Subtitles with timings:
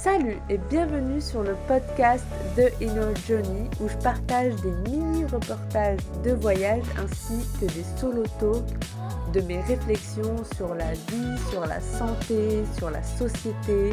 [0.00, 2.24] Salut et bienvenue sur le podcast
[2.56, 9.32] de Inner Journey où je partage des mini-reportages de voyage ainsi que des solo talks
[9.32, 13.90] de mes réflexions sur la vie, sur la santé, sur la société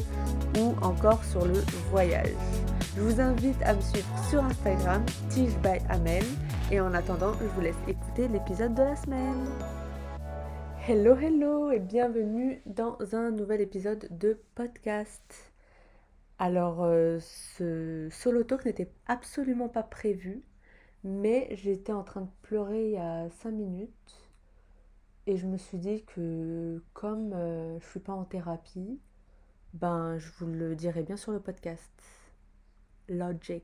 [0.60, 2.36] ou encore sur le voyage.
[2.96, 5.54] Je vous invite à me suivre sur Instagram, Tige
[6.72, 9.44] et en attendant, je vous laisse écouter l'épisode de la semaine.
[10.88, 15.55] Hello, hello et bienvenue dans un nouvel épisode de podcast.
[16.38, 20.44] Alors, euh, ce solo talk n'était absolument pas prévu,
[21.03, 24.30] mais j'étais en train de pleurer il y a 5 minutes
[25.27, 28.99] et je me suis dit que comme euh, je suis pas en thérapie,
[29.73, 31.91] ben je vous le dirai bien sur le podcast.
[33.08, 33.63] Logic.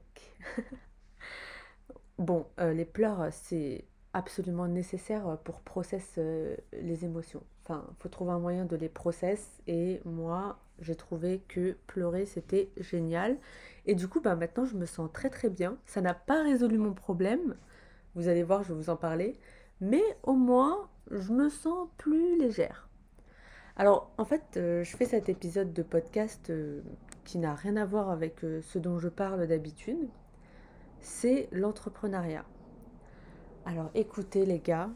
[2.19, 7.43] bon, euh, les pleurs, c'est absolument nécessaire pour process les émotions.
[7.63, 12.71] Enfin, faut trouver un moyen de les process et moi, j'ai trouvé que pleurer c'était
[12.77, 13.37] génial.
[13.85, 15.77] Et du coup, bah, maintenant je me sens très très bien.
[15.85, 17.55] Ça n'a pas résolu mon problème.
[18.15, 19.39] Vous allez voir, je vais vous en parler.
[19.79, 22.89] Mais au moins, je me sens plus légère.
[23.77, 26.81] Alors, en fait, euh, je fais cet épisode de podcast euh,
[27.23, 30.09] qui n'a rien à voir avec euh, ce dont je parle d'habitude.
[30.99, 32.45] C'est l'entrepreneuriat.
[33.65, 34.89] Alors, écoutez les gars,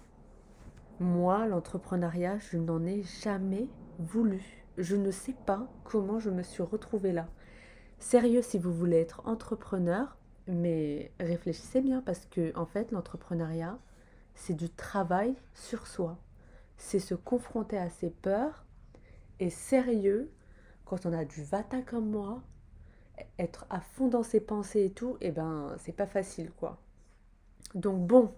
[0.99, 6.63] moi, l'entrepreneuriat, je n'en ai jamais voulu je ne sais pas comment je me suis
[6.63, 7.27] retrouvée là.
[7.99, 10.17] Sérieux si vous voulez être entrepreneur,
[10.47, 13.79] mais réfléchissez bien parce que en fait l'entrepreneuriat,
[14.35, 16.17] c'est du travail sur soi.
[16.77, 18.65] C'est se confronter à ses peurs
[19.39, 20.31] et sérieux
[20.83, 22.43] quand on a du vata comme moi,
[23.39, 26.81] être à fond dans ses pensées et tout, et eh ben c'est pas facile quoi.
[27.73, 28.33] Donc bon,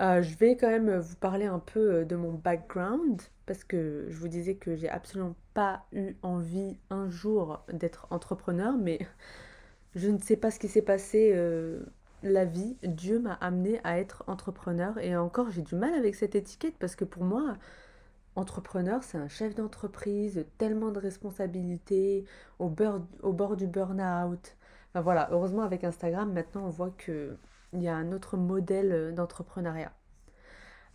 [0.00, 4.06] euh, je vais quand même vous parler un peu euh, de mon background parce que
[4.08, 5.34] je vous disais que j'ai absolument
[5.92, 8.98] eu envie un jour d'être entrepreneur, mais
[9.94, 11.32] je ne sais pas ce qui s'est passé.
[11.34, 11.84] Euh,
[12.22, 16.34] la vie, Dieu m'a amené à être entrepreneur et encore j'ai du mal avec cette
[16.34, 17.56] étiquette parce que pour moi,
[18.36, 22.24] entrepreneur c'est un chef d'entreprise, tellement de responsabilités,
[22.58, 22.72] au,
[23.22, 24.56] au bord du burn-out.
[24.94, 27.36] Voilà, heureusement avec Instagram maintenant on voit que
[27.72, 29.92] il y a un autre modèle d'entrepreneuriat.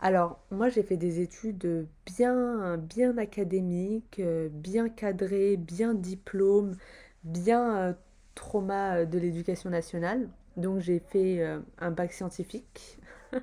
[0.00, 4.20] Alors, moi, j'ai fait des études bien, bien académiques,
[4.50, 6.76] bien cadrées, bien diplôme,
[7.24, 7.92] bien euh,
[8.34, 10.28] trauma de l'éducation nationale.
[10.56, 12.98] Donc, j'ai fait euh, un bac scientifique.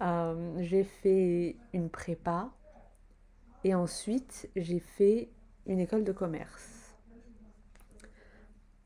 [0.00, 2.50] Euh, j'ai fait une prépa.
[3.64, 5.28] Et ensuite, j'ai fait
[5.66, 6.94] une école de commerce.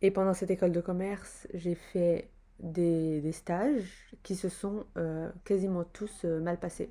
[0.01, 2.29] Et pendant cette école de commerce, j'ai fait
[2.63, 6.91] des, stages qui se sont euh, quasiment tous euh, mal passés.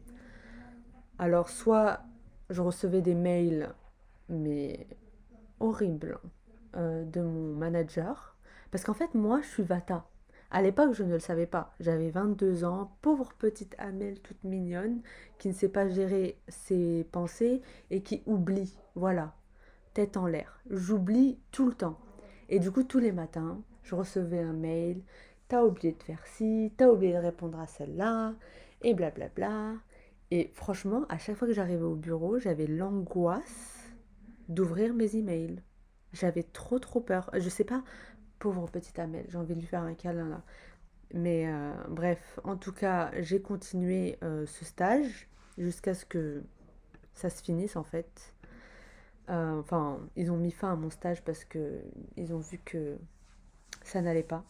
[1.17, 2.01] Alors soit
[2.49, 3.73] je recevais des mails,
[4.29, 4.87] mais
[5.59, 6.19] horribles,
[6.75, 8.35] euh, de mon manager,
[8.71, 10.05] parce qu'en fait moi je suis Vata.
[10.53, 11.73] À l'époque, je ne le savais pas.
[11.79, 15.01] J'avais 22 ans, pauvre petite Amel toute mignonne,
[15.37, 18.77] qui ne sait pas gérer ses pensées et qui oublie.
[18.95, 19.33] Voilà,
[19.93, 20.59] tête en l'air.
[20.69, 21.97] J'oublie tout le temps.
[22.49, 25.01] Et du coup, tous les matins, je recevais un mail
[25.51, 28.35] t'as oublié de faire ci, t'as oublié de répondre à celle-là,
[28.83, 29.73] et blablabla.
[30.31, 33.91] Et franchement, à chaque fois que j'arrivais au bureau, j'avais l'angoisse
[34.47, 35.61] d'ouvrir mes emails.
[36.13, 37.29] J'avais trop trop peur.
[37.33, 37.83] Je sais pas,
[38.39, 40.41] pauvre petite Amel, j'ai envie de lui faire un câlin là.
[41.13, 46.43] Mais euh, bref, en tout cas, j'ai continué euh, ce stage jusqu'à ce que
[47.13, 48.35] ça se finisse en fait.
[49.29, 51.81] Euh, enfin, ils ont mis fin à mon stage parce que
[52.15, 52.97] ils ont vu que
[53.83, 54.45] ça n'allait pas.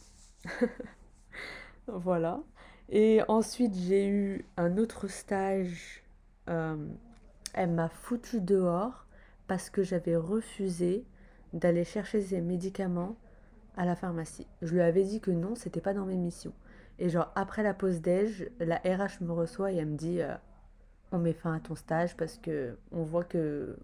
[1.87, 2.41] Voilà.
[2.89, 6.03] Et ensuite, j'ai eu un autre stage.
[6.49, 6.77] Euh,
[7.53, 9.05] elle m'a foutu dehors
[9.47, 11.05] parce que j'avais refusé
[11.53, 13.15] d'aller chercher ses médicaments
[13.77, 14.47] à la pharmacie.
[14.61, 16.53] Je lui avais dit que non, c'était pas dans mes missions.
[16.99, 20.35] Et genre après la pause déj, la RH me reçoit et elle me dit euh,
[21.11, 23.77] on met fin à ton stage parce que on voit que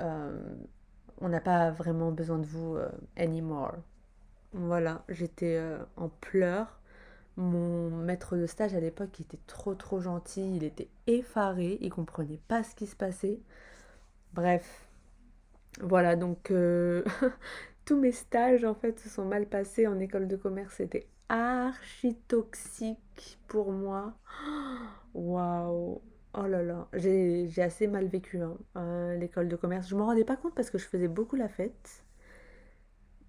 [0.00, 0.54] euh,
[1.20, 2.76] on n'a pas vraiment besoin de vous
[3.16, 3.74] anymore.
[4.52, 6.80] Voilà, j'étais euh, en pleurs.
[7.36, 12.40] Mon maître de stage à l'époque était trop trop gentil, il était effaré, il comprenait
[12.48, 13.40] pas ce qui se passait.
[14.34, 14.88] Bref,
[15.80, 17.04] voilà, donc euh,
[17.84, 22.16] tous mes stages en fait se sont mal passés en école de commerce, c'était archi
[22.28, 24.14] toxique pour moi.
[25.14, 26.02] Waouh,
[26.34, 29.88] oh là là, j'ai assez mal vécu hein, euh, l'école de commerce.
[29.88, 32.04] Je m'en rendais pas compte parce que je faisais beaucoup la fête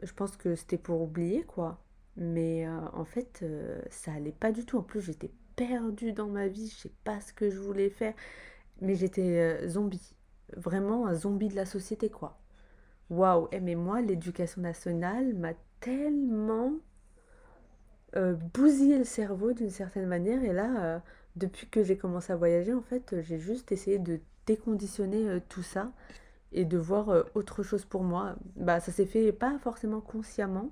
[0.02, 1.82] je pense que c'était pour oublier quoi.
[2.18, 4.78] Mais euh, en fait, euh, ça allait pas du tout.
[4.78, 8.14] En plus, j'étais perdue dans ma vie, je sais pas ce que je voulais faire.
[8.82, 10.16] Mais j'étais euh, zombie.
[10.58, 12.38] Vraiment un zombie de la société quoi.
[13.10, 16.74] waouh, eh, mais moi, l'éducation nationale m'a tellement
[18.54, 20.44] bousillé le cerveau d'une certaine manière.
[20.44, 21.02] Et là,
[21.38, 25.94] depuis que j'ai commencé à voyager, en fait, j'ai juste essayé de déconditionner tout ça
[26.52, 28.36] et de voir euh, autre chose pour moi.
[28.56, 30.72] Bah, ça s'est fait pas forcément consciemment.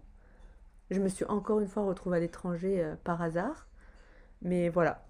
[0.91, 3.67] Je me suis encore une fois retrouvée à l'étranger euh, par hasard.
[4.41, 5.05] Mais voilà.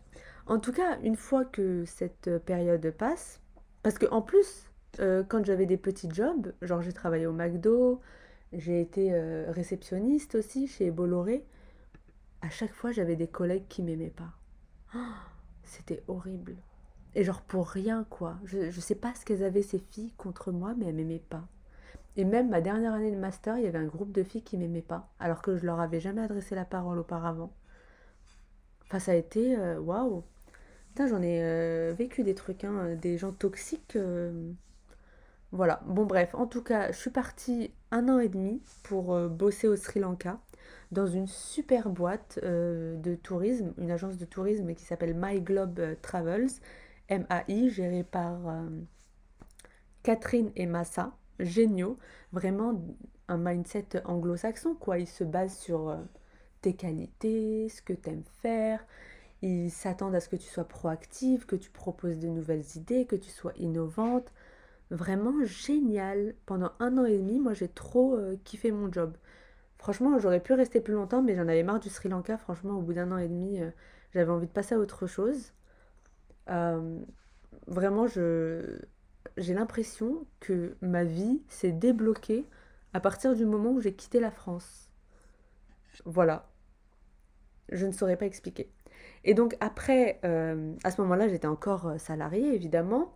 [0.48, 3.42] En tout cas, une fois que cette euh, période passe,
[3.84, 4.66] parce que en plus,
[4.98, 8.02] quand j'avais des petits jobs, genre j'ai travaillé au McDo,
[8.52, 9.14] j'ai été
[9.48, 11.46] réceptionniste aussi chez Bolloré,
[12.42, 14.34] à chaque fois j'avais des collègues qui m'aimaient pas.
[14.96, 15.14] Oh,
[15.64, 16.56] c'était horrible.
[17.16, 18.38] Et genre pour rien quoi.
[18.46, 21.44] Je, je sais pas ce qu'elles avaient ces filles contre moi, mais elles m'aimaient pas.
[22.18, 24.58] Et même ma dernière année de master, il y avait un groupe de filles qui
[24.58, 27.52] m'aimaient pas, alors que je leur avais jamais adressé la parole auparavant.
[28.88, 30.24] Enfin, ça a été euh, waouh.
[30.90, 33.96] Putain, j'en ai euh, vécu des trucs, hein, des gens toxiques.
[33.98, 34.52] euh,
[35.52, 35.82] Voilà.
[35.88, 39.76] Bon, bref, en tout cas, je suis partie un an et demi pour bosser au
[39.76, 40.40] Sri Lanka
[40.92, 46.50] dans une super boîte de tourisme, une agence de tourisme qui s'appelle My Globe Travels,
[47.10, 48.70] MAI, gérée par euh,
[50.04, 51.14] Catherine et Massa.
[51.40, 51.98] Géniaux.
[52.34, 52.82] Vraiment
[53.28, 55.00] un mindset anglo-saxon, quoi.
[55.00, 55.98] Ils se basent sur euh,
[56.62, 58.86] tes qualités, ce que tu aimes faire.
[59.42, 63.16] Ils s'attendent à ce que tu sois proactive, que tu proposes de nouvelles idées, que
[63.16, 64.34] tu sois innovante.
[64.92, 66.36] Vraiment génial.
[66.46, 69.16] Pendant un an et demi, moi j'ai trop euh, kiffé mon job.
[69.78, 72.38] Franchement, j'aurais pu rester plus longtemps, mais j'en avais marre du Sri Lanka.
[72.38, 73.62] Franchement, au bout d'un an et demi,
[74.14, 75.54] j'avais envie de passer à autre chose.
[76.50, 77.00] Euh,
[77.68, 78.80] vraiment, je,
[79.38, 82.46] j'ai l'impression que ma vie s'est débloquée
[82.94, 84.90] à partir du moment où j'ai quitté la France.
[86.06, 86.48] Voilà,
[87.72, 88.70] je ne saurais pas expliquer.
[89.24, 93.14] Et donc après, euh, à ce moment-là, j'étais encore euh, salariée, évidemment.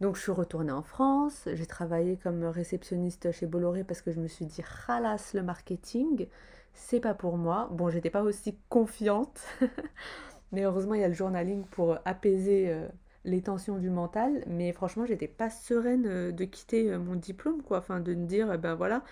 [0.00, 4.20] Donc je suis retournée en France, j'ai travaillé comme réceptionniste chez Bolloré parce que je
[4.20, 6.26] me suis dit, ralasse le marketing,
[6.72, 7.68] c'est pas pour moi.
[7.72, 9.40] Bon, j'étais pas aussi confiante,
[10.54, 12.88] mais heureusement il y a le journaling pour apaiser euh,
[13.24, 14.44] les tensions du mental.
[14.48, 17.78] Mais franchement, j'étais pas sereine euh, de quitter euh, mon diplôme, quoi.
[17.78, 19.04] Enfin, de me dire, ben voilà,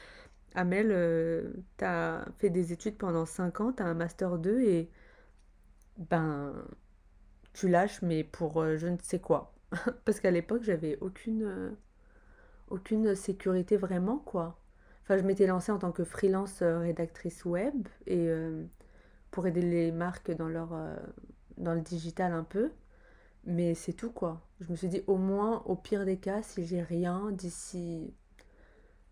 [0.54, 4.90] Amel, euh, t'as fait des études pendant 5 ans, t'as un master 2 et
[5.96, 6.52] ben
[7.52, 9.54] tu lâches, mais pour euh, je ne sais quoi.
[10.04, 11.70] Parce qu'à l'époque, j'avais aucune, euh,
[12.70, 14.58] aucune sécurité vraiment, quoi.
[15.04, 17.74] Enfin, je m'étais lancée en tant que freelance euh, rédactrice web
[18.06, 18.64] et euh,
[19.30, 20.96] pour aider les marques dans leur, euh,
[21.58, 22.72] dans le digital un peu.
[23.44, 24.40] Mais c'est tout, quoi.
[24.60, 28.14] Je me suis dit, au moins, au pire des cas, si j'ai rien d'ici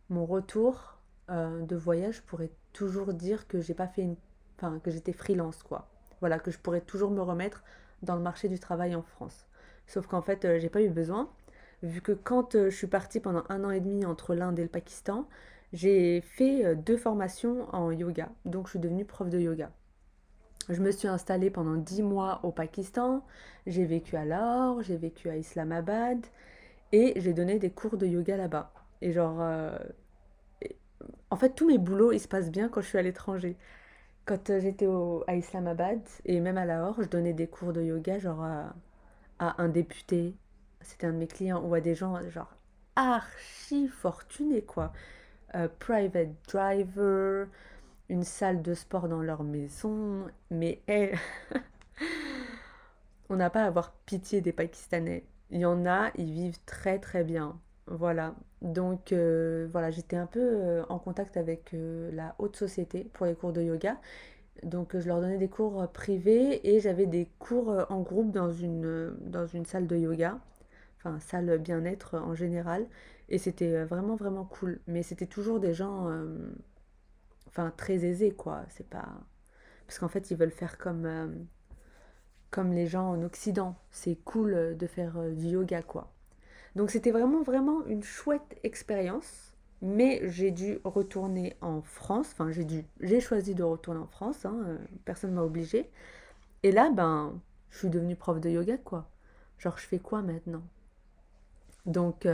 [0.08, 0.98] mon retour
[1.30, 4.16] euh, de voyage, je pourrais toujours dire que j'ai pas fait une...
[4.56, 5.88] Enfin, que j'étais freelance, quoi.
[6.20, 7.64] Voilà, que je pourrais toujours me remettre
[8.02, 9.46] dans le marché du travail en France.
[9.86, 11.30] Sauf qu'en fait, euh, j'ai pas eu besoin,
[11.82, 14.62] vu que quand euh, je suis partie pendant un an et demi entre l'Inde et
[14.62, 15.28] le Pakistan,
[15.72, 18.28] j'ai fait deux formations en yoga.
[18.44, 19.70] Donc, je suis devenue prof de yoga.
[20.70, 23.24] Je me suis installée pendant dix mois au Pakistan,
[23.66, 26.24] j'ai vécu à Lahore, j'ai vécu à Islamabad
[26.92, 28.72] et j'ai donné des cours de yoga là-bas.
[29.02, 29.76] Et genre, euh,
[31.30, 33.56] en fait, tous mes boulots, ils se passent bien quand je suis à l'étranger.
[34.26, 34.88] Quand euh, j'étais
[35.28, 38.74] à Islamabad et même à Lahore, je donnais des cours de yoga genre à,
[39.40, 40.36] à un député,
[40.82, 42.54] c'était un de mes clients, ou à des gens genre
[42.96, 44.92] archi fortunés quoi.
[45.56, 47.48] Euh, private driver,
[48.10, 50.82] une salle de sport dans leur maison, mais
[53.30, 55.24] on n'a pas à avoir pitié des Pakistanais.
[55.50, 57.58] Il y en a, ils vivent très très bien.
[57.86, 58.34] Voilà.
[58.62, 63.26] Donc euh, voilà, j'étais un peu euh, en contact avec euh, la haute société pour
[63.26, 63.96] les cours de yoga.
[64.64, 69.14] Donc je leur donnais des cours privés et j'avais des cours en groupe dans une,
[69.20, 70.38] dans une salle de yoga,
[70.98, 72.86] enfin salle bien-être en général.
[73.28, 74.80] Et c'était vraiment vraiment cool.
[74.88, 76.10] Mais c'était toujours des gens,
[77.50, 78.64] enfin très aisés quoi.
[78.70, 79.08] C'est pas...
[79.86, 81.28] Parce qu'en fait ils veulent faire comme, euh,
[82.50, 83.76] comme les gens en Occident.
[83.90, 86.12] C'est cool euh, de faire euh, du yoga quoi.
[86.76, 89.54] Donc c'était vraiment vraiment une chouette expérience.
[89.82, 92.30] Mais j'ai dû retourner en France.
[92.32, 94.44] Enfin j'ai dû, j'ai choisi de retourner en France.
[94.44, 95.90] hein, personne ne m'a obligée.
[96.62, 97.40] Et là ben
[97.70, 99.08] je suis devenue prof de yoga quoi.
[99.58, 100.62] Genre je fais quoi maintenant?
[101.86, 102.26] Donc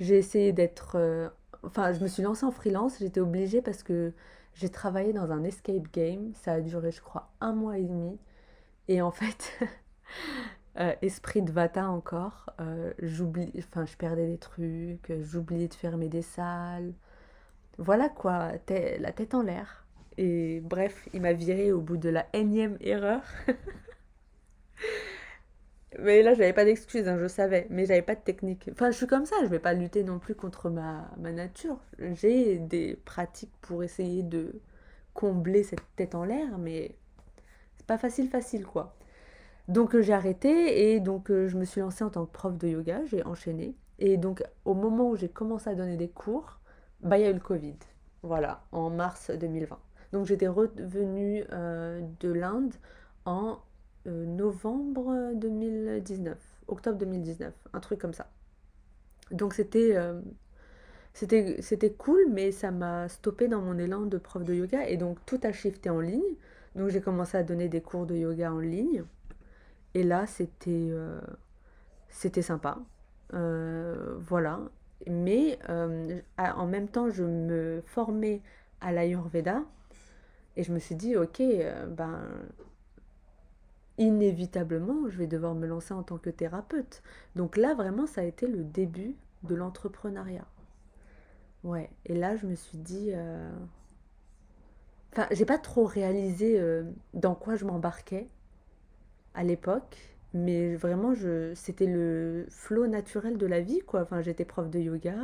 [0.00, 1.32] j'ai essayé d'être...
[1.66, 4.12] Enfin, je me suis lancée en freelance, j'étais obligée parce que
[4.54, 6.32] j'ai travaillé dans un escape game.
[6.34, 8.18] Ça a duré, je crois, un mois et demi.
[8.88, 9.58] Et en fait,
[10.80, 16.08] euh, esprit de Vata encore, euh, j'oublie, enfin, je perdais des trucs, j'oubliais de fermer
[16.08, 16.92] des salles.
[17.78, 19.84] Voilà quoi, la tête en l'air.
[20.16, 23.22] Et bref, il m'a virée au bout de la énième erreur.
[26.00, 28.68] Mais là, j'avais pas d'excuses, hein, je savais, mais j'avais pas de technique.
[28.72, 31.78] Enfin, je suis comme ça, je vais pas lutter non plus contre ma, ma nature.
[31.98, 34.60] J'ai des pratiques pour essayer de
[35.14, 36.96] combler cette tête en l'air, mais
[37.76, 38.96] c'est pas facile, facile, quoi.
[39.68, 42.56] Donc euh, j'ai arrêté et donc euh, je me suis lancée en tant que prof
[42.58, 43.74] de yoga, j'ai enchaîné.
[43.98, 46.60] Et donc au moment où j'ai commencé à donner des cours,
[47.00, 47.76] bah il y a eu le Covid.
[48.22, 49.78] Voilà, en mars 2020.
[50.12, 52.74] Donc j'étais revenue euh, de l'Inde
[53.24, 53.58] en
[54.44, 58.28] novembre 2019, octobre 2019, un truc comme ça.
[59.30, 59.96] Donc c'était
[61.14, 64.96] c'était c'était cool, mais ça m'a stoppé dans mon élan de prof de yoga et
[64.96, 66.34] donc tout a shifté en ligne.
[66.74, 69.04] Donc j'ai commencé à donner des cours de yoga en ligne.
[69.94, 71.20] Et là, c'était euh,
[72.08, 72.78] c'était sympa.
[73.32, 74.60] Euh, voilà.
[75.08, 78.42] Mais euh, en même temps, je me formais
[78.80, 79.62] à l'Ayurveda
[80.56, 81.42] et je me suis dit, ok,
[81.88, 82.20] ben,
[83.98, 87.02] inévitablement, je vais devoir me lancer en tant que thérapeute.
[87.36, 90.46] Donc là, vraiment, ça a été le début de l'entrepreneuriat.
[91.62, 93.12] Ouais, et là, je me suis dit.
[95.12, 96.60] Enfin, j'ai pas trop réalisé
[97.14, 98.28] dans quoi je m'embarquais
[99.34, 104.02] à l'époque, mais vraiment, je, c'était le flot naturel de la vie, quoi.
[104.02, 105.16] Enfin, j'étais prof de yoga,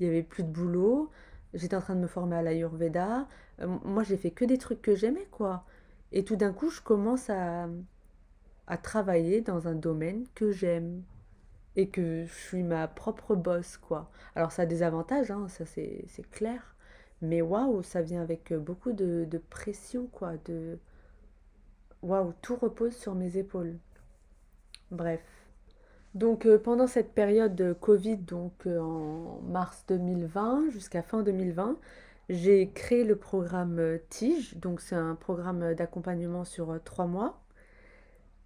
[0.00, 1.10] il y avait plus de boulot,
[1.54, 3.28] j'étais en train de me former à l'Ayurveda.
[3.60, 5.64] Euh, moi, j'ai fait que des trucs que j'aimais, quoi.
[6.12, 7.68] Et tout d'un coup, je commence à,
[8.68, 11.02] à travailler dans un domaine que j'aime
[11.74, 14.10] et que je suis ma propre boss, quoi.
[14.34, 16.76] Alors, ça a des avantages, hein, ça c'est, clair.
[17.22, 20.78] Mais waouh, ça vient avec beaucoup de, pression, quoi, de
[22.02, 23.78] waouh, tout repose sur mes épaules.
[24.90, 25.20] Bref.
[26.14, 31.76] Donc euh, pendant cette période de Covid, donc euh, en mars 2020 jusqu'à fin 2020,
[32.30, 34.56] j'ai créé le programme euh, TIGE.
[34.56, 37.40] Donc c'est un programme d'accompagnement sur trois mois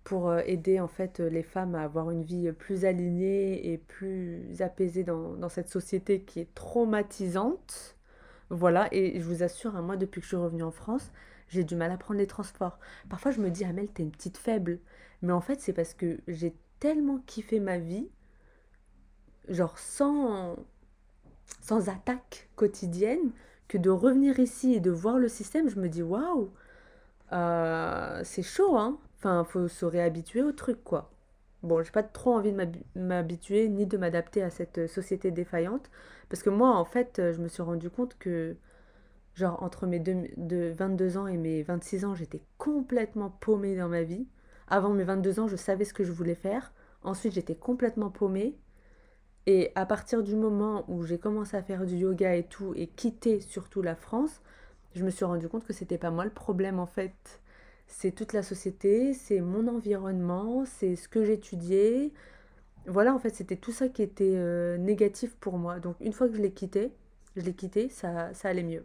[0.04, 5.04] pour aider en fait les femmes à avoir une vie plus alignée et plus apaisée
[5.04, 7.96] dans, cette société qui est traumatisante.
[8.50, 11.10] Voilà, et je vous assure, hein, moi depuis que je suis revenue en France,
[11.48, 12.78] j'ai du mal à prendre les transports.
[13.10, 14.78] Parfois, je me dis, Amel, t'es une petite faible.
[15.20, 18.08] Mais en fait, c'est parce que j'ai tellement kiffé ma vie,
[19.48, 20.56] genre sans,
[21.60, 23.32] sans attaque quotidienne,
[23.68, 26.50] que de revenir ici et de voir le système, je me dis, waouh,
[27.32, 28.98] euh, c'est chaud, hein.
[29.22, 31.10] Enfin, faut se réhabituer au truc, quoi.
[31.62, 35.90] Bon, j'ai pas trop envie de m'habituer ni de m'adapter à cette société défaillante.
[36.28, 38.56] Parce que moi, en fait, je me suis rendu compte que
[39.34, 43.88] Genre, entre mes deux, de 22 ans et mes 26 ans, j'étais complètement paumée dans
[43.88, 44.26] ma vie.
[44.68, 46.72] Avant mes 22 ans, je savais ce que je voulais faire.
[47.02, 48.56] Ensuite, j'étais complètement paumée.
[49.46, 52.86] Et à partir du moment où j'ai commencé à faire du yoga et tout, et
[52.86, 54.40] quitter surtout la France,
[54.94, 57.40] je me suis rendu compte que c'était pas moi le problème en fait.
[57.94, 62.10] C'est toute la société, c'est mon environnement, c'est ce que j'étudiais.
[62.86, 65.78] Voilà, en fait, c'était tout ça qui était euh, négatif pour moi.
[65.78, 66.90] Donc, une fois que je l'ai quitté,
[67.36, 68.84] je l'ai quitté, ça, allait mieux.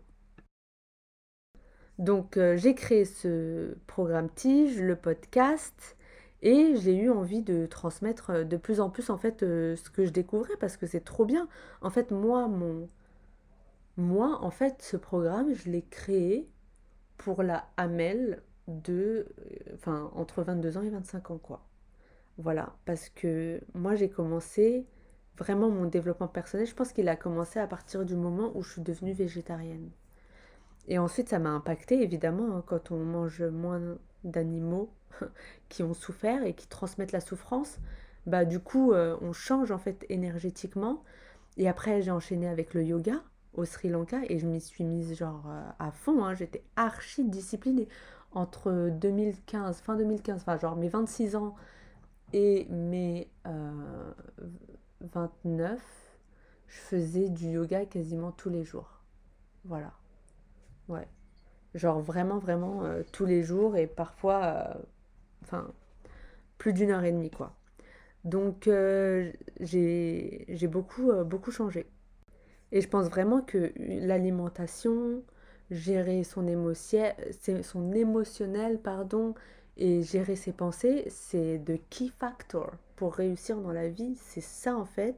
[2.00, 5.98] Donc euh, j'ai créé ce programme Tige, le podcast,
[6.42, 10.06] et j'ai eu envie de transmettre euh, de plus en plus en fait ce que
[10.06, 11.48] je découvrais parce que c'est trop bien.
[11.82, 12.90] En fait, moi, mon,
[13.98, 16.48] moi, en fait, ce programme, je l'ai créé
[17.18, 19.28] pour la Amel de,
[19.74, 21.66] enfin, entre 22 ans et 25 ans, quoi.
[22.38, 24.86] Voilà, parce que moi, j'ai commencé
[25.38, 26.68] vraiment mon développement personnel.
[26.68, 29.90] Je pense qu'il a commencé à partir du moment où je suis devenue végétarienne.
[30.88, 34.90] Et ensuite, ça m'a impacté, évidemment, hein, quand on mange moins d'animaux
[35.70, 37.80] qui ont souffert et qui transmettent la souffrance.
[38.26, 41.04] Bah, du coup, euh, on change en fait énergétiquement.
[41.58, 45.16] Et après, j'ai enchaîné avec le yoga au Sri Lanka et je m'y suis mise
[45.16, 46.24] genre euh, à fond.
[46.24, 46.36] Hein.
[46.36, 47.88] J'étais archi disciplinée.
[48.38, 51.56] Entre 2015, fin 2015, enfin genre mes 26 ans
[52.34, 53.28] et mes
[55.02, 55.78] 29, euh,
[56.68, 59.02] je faisais du yoga quasiment tous les jours.
[59.66, 59.92] Voilà.
[60.88, 61.08] Ouais.
[61.74, 64.74] Genre vraiment, vraiment euh, tous les jours et parfois, euh,
[65.42, 65.72] enfin,
[66.60, 67.56] plus d'une heure et demie, quoi.
[68.24, 68.70] Donc,
[69.60, 71.88] j'ai beaucoup, beaucoup changé.
[72.72, 75.24] Et je pense vraiment que l'alimentation,
[75.72, 77.04] gérer son émotion,
[77.64, 79.34] son émotionnel, pardon,
[79.78, 84.16] et gérer ses pensées, c'est de key factor pour réussir dans la vie.
[84.18, 85.16] C'est ça en fait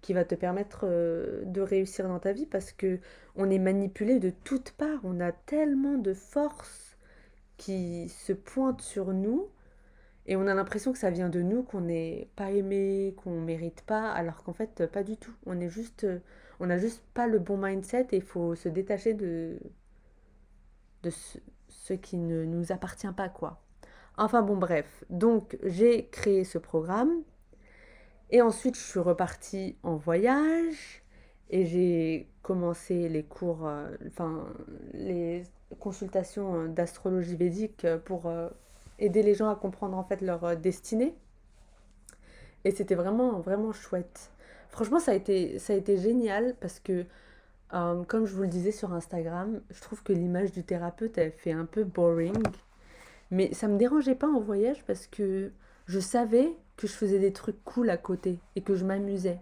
[0.00, 3.00] qui va te permettre euh, de réussir dans ta vie parce que
[3.36, 6.96] on est manipulé de toutes parts, on a tellement de forces
[7.56, 9.48] qui se pointent sur nous
[10.26, 13.82] et on a l'impression que ça vient de nous, qu'on n'est pas aimé, qu'on mérite
[13.82, 15.34] pas, alors qu'en fait pas du tout.
[15.46, 16.06] On est juste,
[16.60, 19.58] on n'a juste pas le bon mindset et il faut se détacher de
[21.02, 23.62] de ce, qui ne nous appartient pas quoi.
[24.18, 25.04] Enfin bon, bref.
[25.10, 27.22] Donc, j'ai créé ce programme.
[28.30, 31.02] Et ensuite, je suis repartie en voyage.
[31.50, 34.44] Et j'ai commencé les cours, euh, enfin,
[34.92, 35.44] les
[35.78, 38.48] consultations d'astrologie védique pour euh,
[38.98, 41.14] aider les gens à comprendre en fait leur euh, destinée.
[42.64, 44.30] Et c'était vraiment, vraiment chouette.
[44.68, 47.06] Franchement, ça a été, ça a été génial parce que,
[47.70, 51.52] comme je vous le disais sur Instagram, je trouve que l'image du thérapeute, elle fait
[51.52, 52.42] un peu boring.
[53.30, 55.52] Mais ça me dérangeait pas en voyage parce que
[55.86, 59.40] je savais que je faisais des trucs cool à côté et que je m'amusais.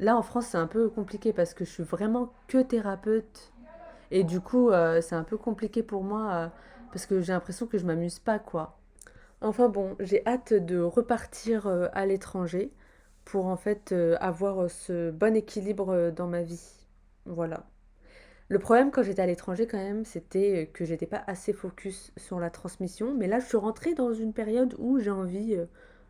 [0.00, 3.52] Là, en France, c'est un peu compliqué parce que je suis vraiment que thérapeute.
[4.10, 6.48] Et du coup, euh, c'est un peu compliqué pour moi euh,
[6.92, 8.78] parce que j'ai l'impression que je m'amuse pas, quoi.
[9.40, 12.72] Enfin bon, j'ai hâte de repartir euh, à l'étranger
[13.24, 16.77] pour en fait avoir ce bon équilibre dans ma vie.
[17.28, 17.66] Voilà.
[18.48, 22.40] Le problème quand j'étais à l'étranger quand même, c'était que j'étais pas assez focus sur
[22.40, 23.14] la transmission.
[23.14, 25.56] Mais là, je suis rentrée dans une période où j'ai envie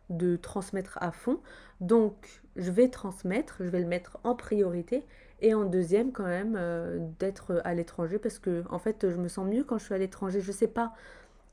[0.09, 1.39] de transmettre à fond.
[1.81, 5.05] Donc, je vais transmettre, je vais le mettre en priorité.
[5.41, 9.27] Et en deuxième, quand même, euh, d'être à l'étranger parce que, en fait, je me
[9.29, 10.41] sens mieux quand je suis à l'étranger.
[10.41, 10.93] Je sais pas,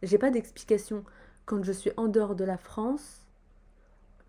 [0.03, 1.05] j'ai pas d'explication.
[1.47, 3.27] Quand je suis en dehors de la France,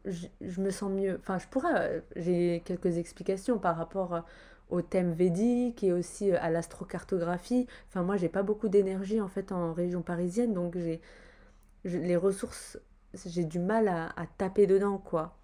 [0.05, 1.17] je, je me sens mieux.
[1.19, 4.21] Enfin, je pourrais, euh, j'ai quelques explications par rapport euh,
[4.69, 7.67] au thème védique et aussi à l'astrocartographie.
[7.87, 11.01] Enfin, moi, j'ai pas beaucoup d'énergie en fait en région parisienne, donc j'ai
[11.83, 12.77] les ressources
[13.25, 15.35] j'ai du mal à, taper dedans, quoi.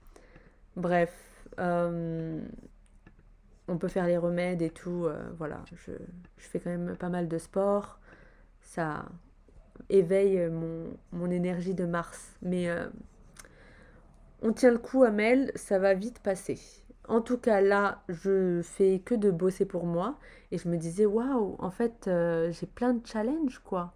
[0.76, 1.14] Bref,
[1.60, 2.42] euh,
[3.68, 5.06] on peut faire les remèdes et tout.
[5.06, 5.94] Euh, voilà, je,
[6.38, 8.00] fais quand même pas mal de sport.
[8.62, 9.06] Ça
[9.90, 10.50] éveille
[11.12, 12.36] mon, énergie de Mars.
[12.42, 12.88] Mais euh,
[14.42, 16.60] on tient le coup, Amel, ça va vite passer.
[17.08, 20.18] En tout cas, là, je fais que de bosser pour moi.
[20.52, 22.10] Et je me disais, waouh, en fait,
[22.52, 23.94] j'ai plein de challenges, quoi.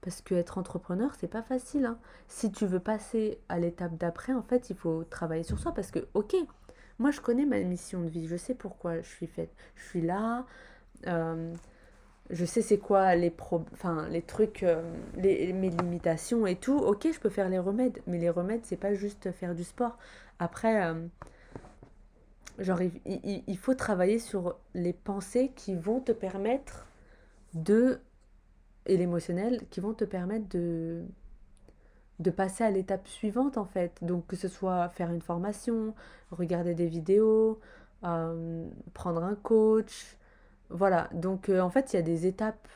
[0.00, 1.84] Parce que être entrepreneur, c'est pas facile.
[1.86, 1.98] Hein.
[2.28, 5.72] Si tu veux passer à l'étape d'après, en fait, il faut travailler sur soi.
[5.72, 6.36] Parce que, ok,
[6.98, 9.50] moi je connais ma mission de vie, je sais pourquoi je suis faite.
[9.74, 10.46] Je suis là,
[11.06, 11.54] euh,
[12.30, 13.64] je sais c'est quoi les, pro
[14.10, 14.82] les trucs, euh,
[15.16, 16.78] mes limitations et tout.
[16.78, 19.98] Ok, je peux faire les remèdes, mais les remèdes, c'est pas juste faire du sport.
[20.38, 21.06] Après, euh,
[22.58, 26.86] genre, il, il faut travailler sur les pensées qui vont te permettre
[27.54, 28.00] de
[28.86, 31.02] et l'émotionnel qui vont te permettre de,
[32.20, 33.98] de passer à l'étape suivante en fait.
[34.02, 35.94] Donc que ce soit faire une formation,
[36.30, 37.60] regarder des vidéos,
[38.04, 40.16] euh, prendre un coach.
[40.70, 42.68] Voilà, donc euh, en fait il y a des étapes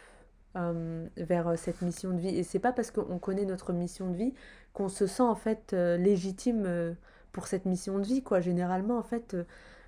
[0.56, 2.36] euh, vers cette mission de vie.
[2.36, 4.34] Et c'est pas parce qu'on connaît notre mission de vie
[4.72, 6.94] qu'on se sent en fait légitime
[7.32, 8.22] pour cette mission de vie.
[8.22, 8.40] Quoi.
[8.40, 9.36] Généralement en fait,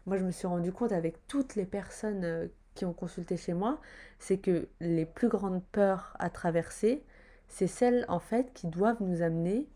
[0.06, 3.80] moi je me suis rendu compte avec toutes les personnes qui ont consulté chez moi,
[4.18, 7.04] c'est que les plus grandes peurs à traverser,
[7.48, 9.68] c'est celles en fait qui doivent nous amener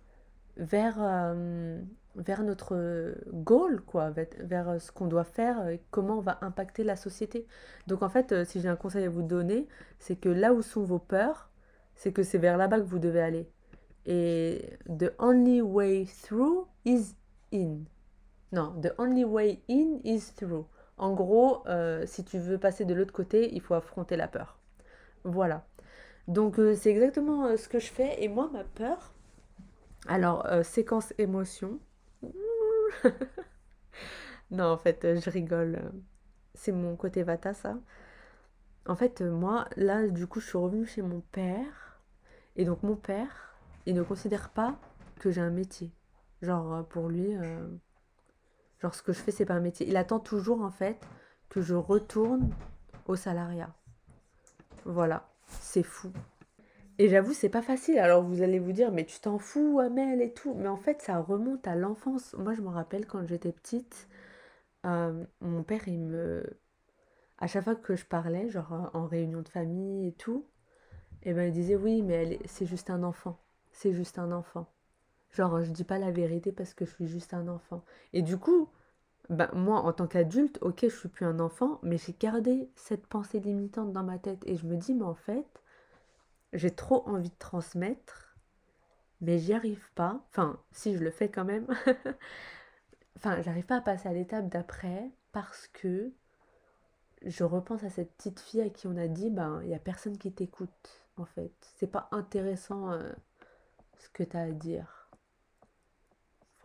[0.56, 1.80] vers, euh,
[2.16, 7.46] vers notre goal, quoi, vers ce qu'on doit faire, comment on va impacter la société.
[7.86, 10.62] Donc en fait, euh, si j'ai un conseil à vous donner, c'est que là où
[10.62, 11.50] sont vos peurs,
[11.94, 13.48] c'est que c'est vers là-bas que vous devez aller.
[14.06, 17.14] Et the only way through is
[17.52, 17.84] in.
[18.52, 20.66] Non, the only way in is through.
[20.98, 24.58] En gros, euh, si tu veux passer de l'autre côté, il faut affronter la peur.
[25.24, 25.66] Voilà.
[26.28, 28.22] Donc euh, c'est exactement euh, ce que je fais.
[28.22, 29.12] Et moi, ma peur,
[30.08, 31.78] alors séquence émotion.
[34.50, 35.92] non, en fait, je rigole.
[36.54, 37.76] C'est mon côté vata, ça.
[38.86, 42.00] En fait, moi, là, du coup, je suis revenue chez mon père.
[42.54, 44.78] Et donc, mon père, il ne considère pas
[45.18, 45.90] que j'ai un métier.
[46.42, 47.36] Genre, pour lui,
[48.80, 49.88] Genre, ce que je fais, c'est pas un métier.
[49.88, 50.98] Il attend toujours, en fait,
[51.48, 52.50] que je retourne
[53.06, 53.74] au salariat.
[54.84, 56.12] Voilà, c'est fou.
[56.98, 57.98] Et j'avoue, c'est pas facile.
[57.98, 60.54] Alors vous allez vous dire, mais tu t'en fous, Amel et tout.
[60.54, 62.34] Mais en fait, ça remonte à l'enfance.
[62.38, 64.08] Moi, je me rappelle quand j'étais petite,
[64.86, 66.44] euh, mon père, il me.
[67.38, 70.46] À chaque fois que je parlais, genre en réunion de famille et tout,
[71.22, 73.38] et eh ben, il disait, oui, mais c'est juste un enfant.
[73.72, 74.66] C'est juste un enfant.
[75.36, 77.84] Genre, je dis pas la vérité parce que je suis juste un enfant.
[78.14, 78.70] Et du coup,
[79.28, 83.06] ben, moi, en tant qu'adulte, ok, je suis plus un enfant, mais j'ai gardé cette
[83.06, 84.42] pensée limitante dans ma tête.
[84.46, 85.46] Et je me dis, mais en fait,
[86.54, 88.34] j'ai trop envie de transmettre,
[89.20, 90.24] mais j'y arrive pas.
[90.30, 91.66] Enfin, si je le fais quand même.
[93.18, 96.12] enfin, j'arrive pas à passer à l'étape d'après parce que
[97.26, 99.78] je repense à cette petite fille à qui on a dit, ben, il y a
[99.78, 101.52] personne qui t'écoute, en fait.
[101.76, 103.12] C'est pas intéressant euh,
[103.98, 104.95] ce que tu as à dire.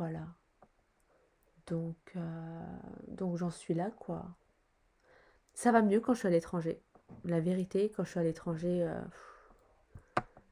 [0.02, 0.26] Voilà.
[1.68, 2.20] Donc, euh,
[3.08, 4.26] donc j'en suis là, quoi.
[5.54, 6.82] Ça va mieux quand je suis à l'étranger.
[7.24, 9.00] La vérité, quand je suis à l'étranger, euh,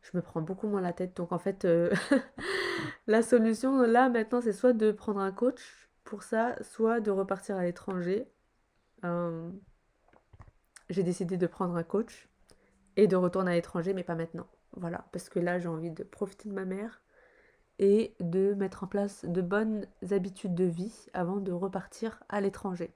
[0.03, 1.17] je me prends beaucoup moins la tête.
[1.17, 1.91] Donc en fait, euh,
[3.07, 7.57] la solution là maintenant, c'est soit de prendre un coach pour ça, soit de repartir
[7.57, 8.27] à l'étranger.
[10.91, 12.29] J'ai décidé de prendre un coach
[12.97, 14.45] et de retourner à l'étranger, mais pas maintenant.
[14.73, 17.01] Voilà, parce que là, j'ai envie de profiter de ma mère
[17.79, 22.93] et de mettre en place de bonnes habitudes de vie avant de repartir à l'étranger.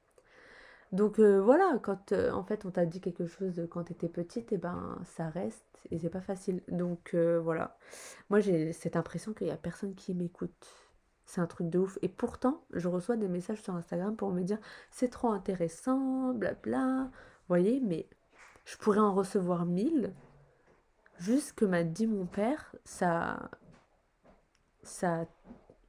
[0.91, 4.09] Donc euh, voilà, quand euh, en fait on t'a dit quelque chose quand tu étais
[4.09, 6.61] petite, et eh ben ça reste et c'est pas facile.
[6.67, 7.77] Donc euh, voilà,
[8.29, 10.67] moi j'ai cette impression qu'il y a personne qui m'écoute.
[11.25, 11.97] C'est un truc de ouf.
[12.01, 14.59] Et pourtant, je reçois des messages sur Instagram pour me dire
[14.91, 17.09] c'est trop intéressant, blabla.
[17.09, 18.07] Vous voyez, mais
[18.65, 20.13] je pourrais en recevoir mille.
[21.17, 23.49] Juste que m'a dit mon père, ça,
[24.83, 25.25] ça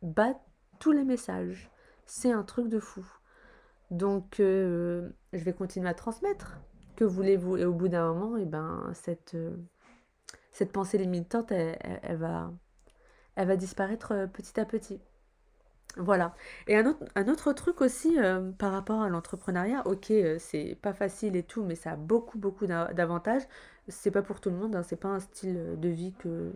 [0.02, 0.38] bat
[0.78, 1.70] tous les messages.
[2.06, 3.06] C'est un truc de fou.
[3.90, 6.58] Donc, euh, je vais continuer à transmettre.
[6.96, 7.56] Que voulez-vous?
[7.56, 9.56] Et au bout d'un moment, et eh ben, cette, euh,
[10.52, 12.52] cette pensée limitante, elle, va,
[13.36, 15.00] elle va disparaître euh, petit à petit.
[15.96, 16.34] Voilà.
[16.66, 18.16] Et un autre, un autre truc aussi
[18.58, 22.66] par rapport à l'entrepreneuriat, ok, c'est pas facile et tout, mais ça a beaucoup, beaucoup
[22.66, 23.44] d'avantages.
[23.86, 26.50] C'est pas pour tout le monde, hein, c'est pas un style de vie que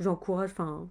[0.00, 0.88] j'encourage, enfin,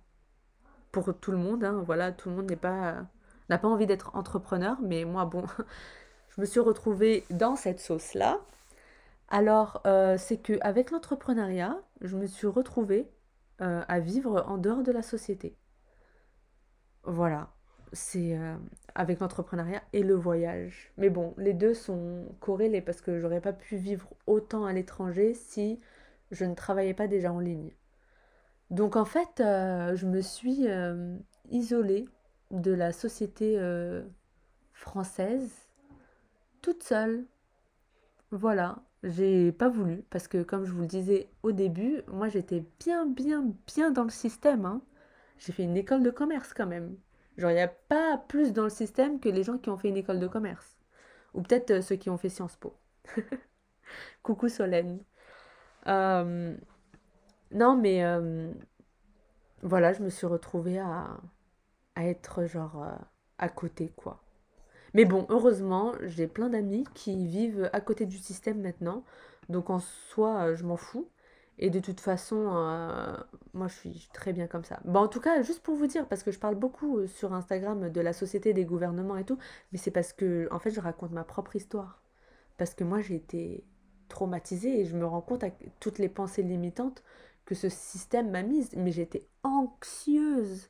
[0.92, 3.06] pour tout le monde, hein, voilà, tout le monde n'est pas
[3.50, 5.44] n'a pas envie d'être entrepreneur, mais moi, bon,
[6.36, 8.40] je me suis retrouvée dans cette sauce-là.
[9.28, 13.10] Alors, euh, c'est que avec l'entrepreneuriat, je me suis retrouvée
[13.62, 15.56] euh, à vivre en dehors de la société.
[17.04, 17.50] Voilà,
[17.94, 18.56] c'est euh,
[18.96, 20.92] avec l'entrepreneuriat et le voyage.
[20.98, 25.34] Mais bon, les deux sont corrélés parce que j'aurais pas pu vivre autant à l'étranger
[25.34, 25.80] si
[26.32, 27.72] je ne travaillais pas déjà en ligne.
[28.72, 30.68] Donc en fait, je me suis
[31.52, 32.08] isolée
[32.52, 34.04] de la société euh,
[34.74, 35.50] française
[36.62, 37.26] toute seule.
[38.32, 42.64] Voilà, j'ai pas voulu parce que comme je vous le disais au début, moi j'étais
[42.80, 44.66] bien bien bien dans le système.
[44.66, 44.82] Hein.
[45.40, 46.96] J'ai fait une école de commerce quand même.
[47.38, 49.90] Genre il n'y a pas plus dans le système que les gens qui ont fait
[49.90, 50.78] une école de commerce.
[51.34, 52.76] Ou peut-être euh, ceux qui ont fait Sciences Po.
[54.24, 55.00] Coucou Solène.
[55.88, 56.56] Euh,
[57.54, 58.04] non mais
[59.64, 61.20] voilà, je me suis retrouvée à,
[61.98, 62.96] être genre euh,
[63.38, 64.24] à côté quoi.
[64.94, 69.04] Mais bon, heureusement, j'ai plein d'amis qui vivent à côté du système maintenant.
[69.50, 71.10] Donc en soi, euh, je m'en fous.
[71.60, 73.16] Et de toute façon, euh,
[73.54, 74.80] moi je suis très bien comme ça.
[74.86, 77.90] Bon, en tout cas, juste pour vous dire, parce que je parle beaucoup sur Instagram
[77.90, 79.38] de la société, des gouvernements et tout,
[79.72, 82.02] mais c'est parce que, en fait, je raconte ma propre histoire.
[82.58, 83.64] Parce que moi, j'ai été
[84.10, 87.04] traumatisée et je me rends compte à toutes les pensées limitantes
[87.46, 88.70] que ce système m'a mise.
[88.76, 90.70] Mais j'étais anxieuse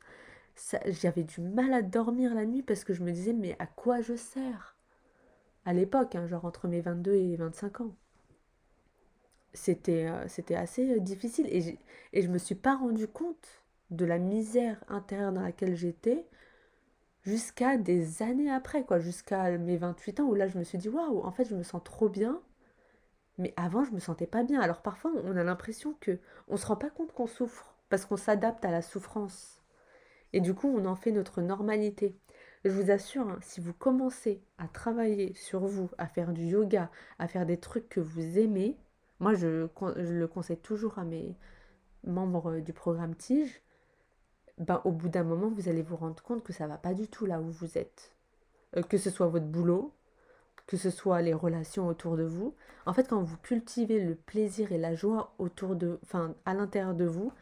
[0.87, 4.01] j'avais du mal à dormir la nuit parce que je me disais, mais à quoi
[4.01, 4.75] je sers?
[5.65, 7.95] À l'époque, hein, genre entre mes 22 et 25 ans.
[9.53, 11.77] C'était euh, assez euh, difficile et,
[12.13, 16.25] et je me suis pas rendu compte de la misère intérieure dans laquelle j'étais
[17.23, 20.89] jusqu'à des années après, quoi, jusqu'à mes 28 ans où là je me suis dit,
[20.89, 22.41] waouh, en fait je me sens trop bien.
[23.41, 24.61] Mais avant, je me sentais pas bien.
[24.61, 28.15] Alors parfois, on a l'impression que on se rend pas compte qu'on souffre parce qu'on
[28.15, 29.63] s'adapte à la souffrance.
[30.31, 32.15] Et du coup, on en fait notre normalité.
[32.63, 36.91] Je vous assure, hein, si vous commencez à travailler sur vous, à faire du yoga,
[37.17, 38.77] à faire des trucs que vous aimez,
[39.19, 41.35] moi je, le conseille toujours à mes
[42.03, 43.63] membres du programme Tige,
[44.59, 47.07] ben, au bout d'un moment, vous allez vous rendre compte que ça va pas du
[47.07, 48.15] tout là où vous êtes.
[48.77, 49.91] Euh, que ce soit votre boulot,
[50.71, 52.55] que ce soit les relations autour de vous.
[52.85, 56.93] En fait, quand vous cultivez le plaisir et la joie autour de, enfin, à l'intérieur
[56.93, 57.33] de vous,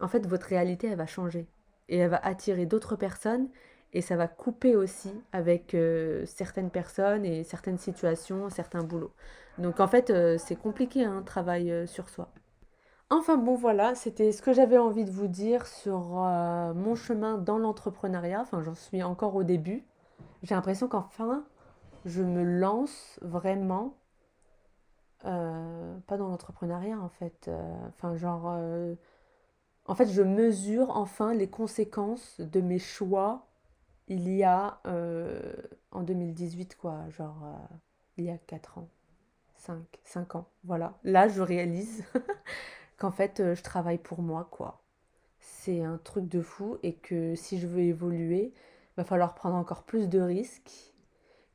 [0.00, 1.48] en fait, votre réalité, elle va changer
[1.88, 3.48] et elle va attirer d'autres personnes
[3.92, 9.12] et ça va couper aussi avec euh, certaines personnes et certaines situations, certains boulots.
[9.58, 12.28] Donc en fait, euh, c'est compliqué un hein, travail euh, sur soi.
[13.10, 17.58] Enfin bon voilà, c'était ce que j'avais envie de vous dire sur mon chemin dans
[17.58, 18.40] l'entrepreneuriat.
[18.40, 19.84] Enfin, j'en suis encore au début.
[20.44, 21.44] J'ai l'impression qu'enfin,
[22.04, 23.96] je me lance vraiment.
[25.22, 27.50] pas dans l'entrepreneuriat en fait.
[27.88, 28.46] Enfin, genre
[29.86, 33.46] en fait, je mesure enfin les conséquences de mes choix
[34.08, 35.54] il y a euh,
[35.90, 37.76] en 2018, quoi, genre euh,
[38.16, 38.88] il y a 4 ans,
[39.56, 40.98] 5, 5 ans, voilà.
[41.04, 42.04] Là, je réalise
[42.98, 44.82] qu'en fait, euh, je travaille pour moi, quoi.
[45.38, 48.52] C'est un truc de fou et que si je veux évoluer,
[48.96, 50.91] va falloir prendre encore plus de risques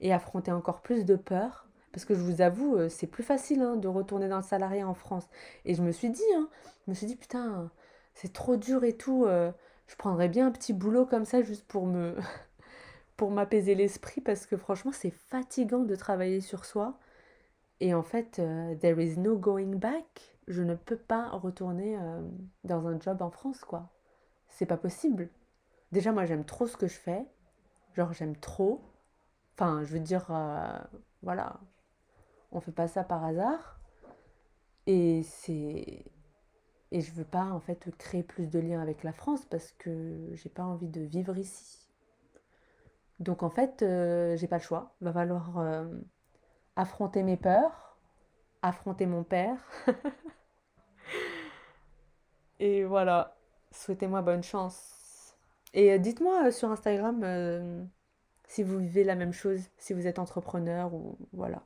[0.02, 1.68] et affronter encore plus de peurs.
[1.92, 4.94] Parce que je vous avoue, c'est plus facile hein, de retourner dans le salariat en
[4.94, 5.28] France.
[5.66, 6.48] Et je me suis dit, hein,
[6.86, 7.70] je me suis dit, putain,
[8.18, 9.26] c'est trop dur et tout.
[9.26, 9.52] Euh,
[9.88, 12.16] je prendrais bien un petit boulot comme ça juste pour me
[13.18, 17.00] pour m'apaiser l'esprit parce que franchement c'est fatigant de travailler sur soi.
[17.80, 20.38] Et en fait, euh, there is no going back.
[20.48, 22.22] je ne peux pas retourner euh,
[22.64, 23.90] dans un job en France, quoi.
[24.50, 25.30] C'est pas possible.
[25.92, 27.24] Déjà, moi, j'aime trop ce que je fais.
[27.94, 28.82] Genre, j'aime trop.
[29.58, 30.80] Enfin, je veux dire, euh,
[31.24, 31.60] voilà,
[32.52, 33.80] on fait pas ça par hasard.
[34.88, 36.06] Et c'est.
[36.92, 40.30] Et je veux pas, en fait, créer plus de liens avec la France parce que
[40.34, 41.90] j'ai pas envie de vivre ici.
[43.20, 44.96] Donc, en fait, euh, j'ai pas le choix.
[45.02, 45.60] Va falloir
[46.78, 47.98] affronter mes peurs,
[48.62, 49.58] affronter mon père.
[52.60, 53.38] Et voilà,
[53.72, 55.36] souhaitez-moi bonne chance.
[55.74, 57.84] Et euh, dites-moi euh, sur Instagram euh,
[58.48, 61.64] si vous vivez la même chose, si vous êtes entrepreneur ou voilà.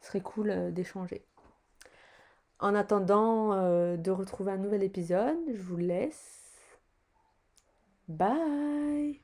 [0.00, 1.24] Ce serait cool d'échanger.
[2.58, 3.54] En attendant
[3.96, 6.40] de retrouver un nouvel épisode, je vous laisse.
[8.08, 9.20] Bye